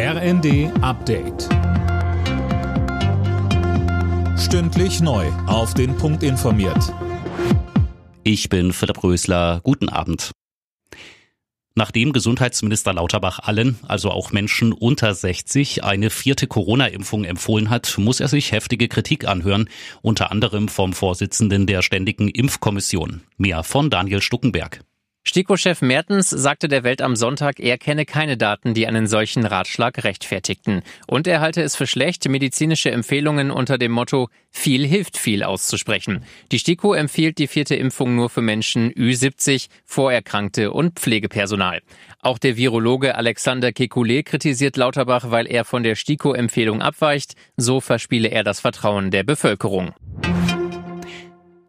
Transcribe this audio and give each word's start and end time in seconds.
RND 0.00 0.70
Update. 0.80 1.48
Stündlich 4.38 5.00
neu. 5.00 5.26
Auf 5.48 5.74
den 5.74 5.96
Punkt 5.96 6.22
informiert. 6.22 6.94
Ich 8.22 8.48
bin 8.48 8.72
Philipp 8.72 9.02
Rösler. 9.02 9.60
Guten 9.64 9.88
Abend. 9.88 10.30
Nachdem 11.74 12.12
Gesundheitsminister 12.12 12.92
Lauterbach 12.92 13.40
allen, 13.40 13.76
also 13.88 14.12
auch 14.12 14.30
Menschen 14.30 14.72
unter 14.72 15.12
60, 15.12 15.82
eine 15.82 16.10
vierte 16.10 16.46
Corona-Impfung 16.46 17.24
empfohlen 17.24 17.68
hat, 17.68 17.98
muss 17.98 18.20
er 18.20 18.28
sich 18.28 18.52
heftige 18.52 18.86
Kritik 18.86 19.26
anhören, 19.26 19.68
unter 20.00 20.30
anderem 20.30 20.68
vom 20.68 20.92
Vorsitzenden 20.92 21.66
der 21.66 21.82
Ständigen 21.82 22.28
Impfkommission. 22.28 23.22
Mehr 23.36 23.64
von 23.64 23.90
Daniel 23.90 24.22
Stuckenberg. 24.22 24.84
STIKO-Chef 25.28 25.82
Mertens 25.82 26.30
sagte 26.30 26.68
der 26.68 26.84
Welt 26.84 27.02
am 27.02 27.14
Sonntag, 27.14 27.60
er 27.60 27.76
kenne 27.76 28.06
keine 28.06 28.38
Daten, 28.38 28.72
die 28.72 28.86
einen 28.86 29.06
solchen 29.06 29.44
Ratschlag 29.44 30.02
rechtfertigten. 30.02 30.80
Und 31.06 31.26
er 31.26 31.42
halte 31.42 31.60
es 31.60 31.76
für 31.76 31.86
schlecht, 31.86 32.26
medizinische 32.26 32.90
Empfehlungen 32.90 33.50
unter 33.50 33.76
dem 33.76 33.92
Motto 33.92 34.30
viel 34.50 34.86
hilft 34.86 35.18
viel 35.18 35.42
auszusprechen. 35.42 36.24
Die 36.50 36.58
STIKO 36.58 36.94
empfiehlt 36.94 37.36
die 37.36 37.46
vierte 37.46 37.74
Impfung 37.74 38.16
nur 38.16 38.30
für 38.30 38.40
Menschen 38.40 38.90
Ü70, 38.90 39.68
Vorerkrankte 39.84 40.72
und 40.72 40.98
Pflegepersonal. 40.98 41.82
Auch 42.22 42.38
der 42.38 42.56
Virologe 42.56 43.14
Alexander 43.14 43.68
Kekulé 43.68 44.22
kritisiert 44.22 44.78
Lauterbach, 44.78 45.30
weil 45.30 45.46
er 45.46 45.66
von 45.66 45.82
der 45.82 45.94
STIKO-Empfehlung 45.94 46.80
abweicht. 46.80 47.34
So 47.58 47.82
verspiele 47.82 48.28
er 48.28 48.44
das 48.44 48.60
Vertrauen 48.60 49.10
der 49.10 49.24
Bevölkerung. 49.24 49.92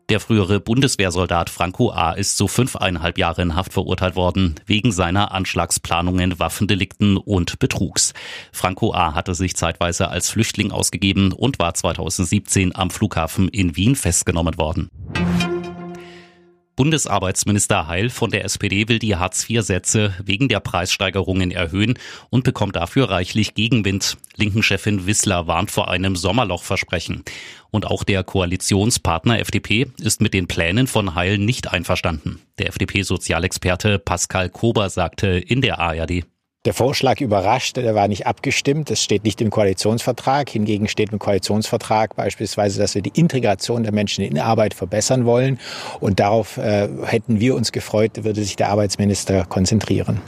Der 0.09 0.19
frühere 0.19 0.59
Bundeswehrsoldat 0.59 1.51
Franco 1.51 1.91
A. 1.91 2.13
ist 2.13 2.35
zu 2.35 2.47
fünfeinhalb 2.47 3.19
Jahre 3.19 3.43
in 3.43 3.55
Haft 3.55 3.73
verurteilt 3.73 4.15
worden, 4.15 4.55
wegen 4.65 4.91
seiner 4.91 5.33
Anschlagsplanungen, 5.33 6.39
Waffendelikten 6.39 7.15
und 7.15 7.59
Betrugs. 7.59 8.15
Franco 8.51 8.91
A. 8.91 9.13
hatte 9.13 9.35
sich 9.35 9.55
zeitweise 9.55 10.07
als 10.07 10.31
Flüchtling 10.31 10.71
ausgegeben 10.71 11.31
und 11.31 11.59
war 11.59 11.75
2017 11.75 12.75
am 12.75 12.89
Flughafen 12.89 13.49
in 13.49 13.75
Wien 13.75 13.95
festgenommen 13.95 14.57
worden. 14.57 14.89
Bundesarbeitsminister 16.79 17.87
Heil 17.87 18.09
von 18.09 18.31
der 18.31 18.45
SPD 18.45 18.87
will 18.87 18.99
die 18.99 19.17
Hartz-IV-Sätze 19.17 20.13
wegen 20.23 20.47
der 20.47 20.61
Preissteigerungen 20.61 21.51
erhöhen 21.51 21.99
und 22.29 22.45
bekommt 22.45 22.77
dafür 22.77 23.09
reichlich 23.09 23.53
Gegenwind. 23.53 24.15
Linken-Chefin 24.37 25.05
Wissler 25.05 25.45
warnt 25.45 25.71
vor 25.71 25.89
einem 25.89 26.15
Sommerlochversprechen. 26.15 27.25
Und 27.69 27.85
auch 27.85 28.05
der 28.05 28.23
Koalitionspartner 28.23 29.39
FDP 29.39 29.87
ist 29.99 30.21
mit 30.21 30.33
den 30.33 30.47
Plänen 30.47 30.87
von 30.87 31.15
Heil 31.15 31.37
nicht 31.37 31.69
einverstanden. 31.69 32.39
Der 32.59 32.69
FDP-Sozialexperte 32.69 33.99
Pascal 33.99 34.47
Kober 34.49 34.89
sagte 34.89 35.27
in 35.27 35.59
der 35.59 35.79
ARD. 35.79 36.23
Der 36.65 36.73
Vorschlag 36.73 37.21
überrascht, 37.21 37.77
der 37.77 37.95
war 37.95 38.09
nicht 38.09 38.27
abgestimmt, 38.27 38.89
das 38.89 39.01
steht 39.01 39.23
nicht 39.23 39.39
im 39.39 39.49
Koalitionsvertrag. 39.49 40.49
Hingegen 40.49 40.89
steht 40.89 41.13
im 41.13 41.17
Koalitionsvertrag 41.17 42.17
beispielsweise, 42.17 42.79
dass 42.79 42.95
wir 42.95 43.01
die 43.01 43.17
Integration 43.17 43.83
der 43.83 43.93
Menschen 43.93 44.25
in 44.25 44.37
Arbeit 44.37 44.73
verbessern 44.73 45.25
wollen. 45.25 45.57
Und 46.01 46.19
darauf 46.19 46.57
äh, 46.57 46.89
hätten 47.05 47.39
wir 47.39 47.55
uns 47.55 47.71
gefreut, 47.71 48.25
würde 48.25 48.43
sich 48.43 48.57
der 48.57 48.71
Arbeitsminister 48.71 49.45
konzentrieren. 49.45 50.19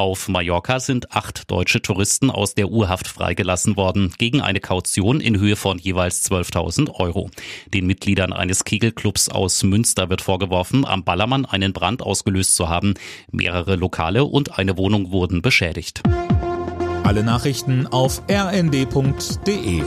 Auf 0.00 0.30
Mallorca 0.30 0.80
sind 0.80 1.12
acht 1.12 1.50
deutsche 1.50 1.82
Touristen 1.82 2.30
aus 2.30 2.54
der 2.54 2.70
Urhaft 2.70 3.06
freigelassen 3.06 3.76
worden, 3.76 4.14
gegen 4.16 4.40
eine 4.40 4.58
Kaution 4.58 5.20
in 5.20 5.38
Höhe 5.38 5.56
von 5.56 5.76
jeweils 5.76 6.24
12.000 6.24 6.94
Euro. 6.94 7.28
Den 7.74 7.86
Mitgliedern 7.86 8.32
eines 8.32 8.64
Kegelclubs 8.64 9.28
aus 9.28 9.62
Münster 9.62 10.08
wird 10.08 10.22
vorgeworfen, 10.22 10.86
am 10.86 11.04
Ballermann 11.04 11.44
einen 11.44 11.74
Brand 11.74 12.02
ausgelöst 12.02 12.56
zu 12.56 12.70
haben. 12.70 12.94
Mehrere 13.30 13.76
Lokale 13.76 14.24
und 14.24 14.58
eine 14.58 14.78
Wohnung 14.78 15.12
wurden 15.12 15.42
beschädigt. 15.42 16.02
Alle 17.04 17.22
Nachrichten 17.22 17.86
auf 17.86 18.22
rnd.de 18.26 19.82